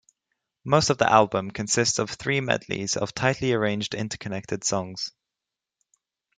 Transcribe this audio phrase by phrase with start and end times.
[0.65, 5.11] Most of the album consists of three medleys of tightly arranged interconnected songs.